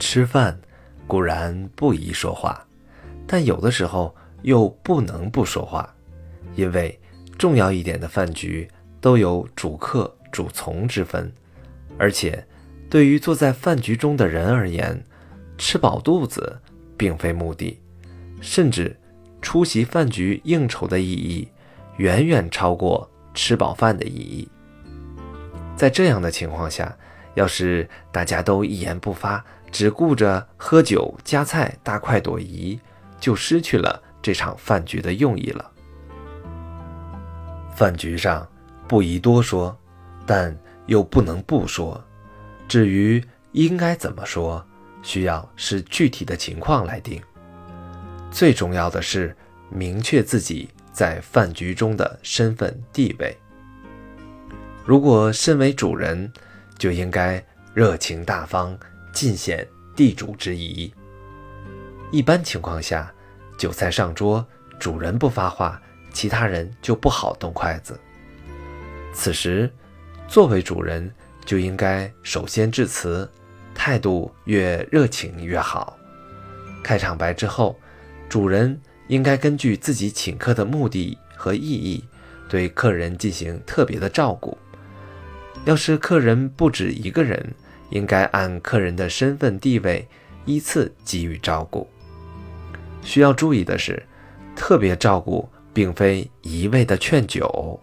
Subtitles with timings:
[0.00, 0.58] 吃饭
[1.06, 2.66] 固然不宜说话，
[3.26, 5.94] 但有的时候又不能不说话，
[6.56, 6.98] 因为
[7.38, 8.68] 重要一点的饭局
[9.00, 11.30] 都有主客主从之分，
[11.98, 12.44] 而且
[12.88, 15.04] 对于坐在饭局中的人而言，
[15.58, 16.58] 吃饱肚子
[16.96, 17.78] 并非目的，
[18.40, 18.98] 甚至
[19.42, 21.46] 出席饭局应酬的意义
[21.98, 24.48] 远远超过吃饱饭的意义。
[25.76, 26.96] 在这样的情况下，
[27.34, 32.78] 要是大家都一言不发，只顾着喝酒夹菜、大快朵颐，
[33.18, 35.70] 就失去了这场饭局的用意了。
[37.74, 38.46] 饭局上
[38.86, 39.76] 不宜多说，
[40.26, 42.02] 但又不能不说。
[42.68, 43.22] 至于
[43.52, 44.64] 应该怎么说，
[45.02, 47.22] 需要视具体的情况来定。
[48.30, 49.34] 最重要的是
[49.70, 53.36] 明确自己在饭局中的身份地位。
[54.84, 56.30] 如果身为主人，
[56.78, 57.42] 就应该
[57.74, 58.76] 热情大方，
[59.12, 60.92] 尽显地主之谊。
[62.10, 63.12] 一般情况下，
[63.56, 64.44] 酒菜上桌，
[64.78, 65.80] 主人不发话，
[66.12, 67.98] 其他人就不好动筷子。
[69.12, 69.70] 此时，
[70.26, 71.12] 作为主人
[71.44, 73.28] 就应该首先致辞，
[73.74, 75.96] 态度越热情越好。
[76.82, 77.78] 开场白之后，
[78.28, 82.04] 主人应该根据自己请客的目的和意义，
[82.48, 84.56] 对客人进行特别的照顾。
[85.64, 87.54] 要是客人不止一个人，
[87.90, 90.08] 应该按客人的身份地位
[90.46, 91.86] 依次给予照顾。
[93.02, 94.02] 需要注意的是，
[94.56, 97.78] 特别照顾并非一味的劝酒，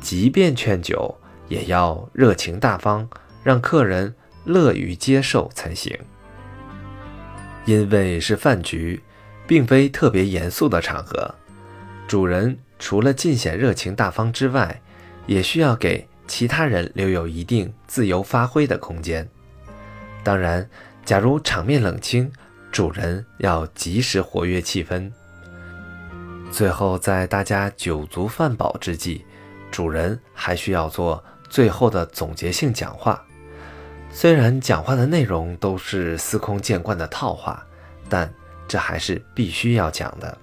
[0.00, 1.14] 即便劝酒，
[1.48, 3.08] 也要热情大方，
[3.42, 4.14] 让客人
[4.44, 5.98] 乐于接受才行。
[7.66, 9.02] 因为是饭局，
[9.46, 11.34] 并非特别严肃的场合，
[12.08, 14.80] 主人除了尽显热情大方之外，
[15.26, 16.08] 也需要给。
[16.30, 19.28] 其他人留有一定自由发挥的空间。
[20.22, 20.70] 当然，
[21.04, 22.30] 假如场面冷清，
[22.70, 25.10] 主人要及时活跃气氛。
[26.52, 29.24] 最后，在大家酒足饭饱之际，
[29.72, 33.20] 主人还需要做最后的总结性讲话。
[34.12, 37.66] 虽然讲话的内容都是司空见惯的套话，
[38.08, 38.32] 但
[38.68, 40.38] 这还是必须要讲的。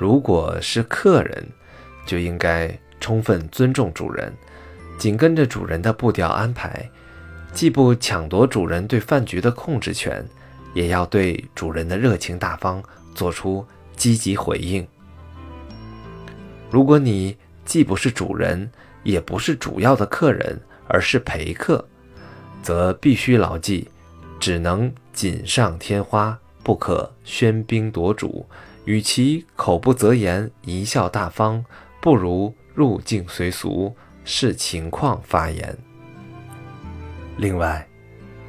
[0.00, 1.46] 如果是客人，
[2.06, 2.74] 就应该。
[3.00, 4.32] 充分尊重主人，
[4.98, 6.88] 紧跟着主人的步调安排，
[7.52, 10.24] 既不抢夺主人对饭局的控制权，
[10.74, 12.82] 也要对主人的热情大方
[13.14, 14.86] 做出积极回应。
[16.70, 18.70] 如果你既不是主人，
[19.02, 21.86] 也不是主要的客人，而是陪客，
[22.62, 23.88] 则必须牢记：
[24.40, 28.44] 只能锦上添花，不可喧宾夺主。
[28.84, 31.64] 与其口不择言，贻笑大方，
[32.00, 32.54] 不如。
[32.76, 33.92] 入境随俗，
[34.22, 35.76] 视情况发言。
[37.38, 37.84] 另外，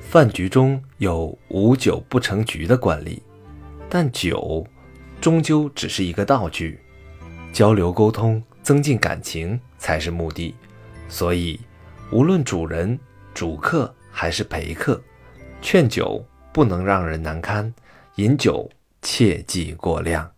[0.01, 3.23] 饭局中有无酒不成局的惯例，
[3.89, 4.67] 但酒
[5.21, 6.77] 终究只是一个道具，
[7.53, 10.53] 交流沟通、增进感情才是目的。
[11.07, 11.57] 所以，
[12.11, 12.99] 无论主人、
[13.33, 15.01] 主客还是陪客，
[15.61, 16.21] 劝酒
[16.51, 17.73] 不能让人难堪，
[18.15, 18.69] 饮酒
[19.01, 20.29] 切忌过量。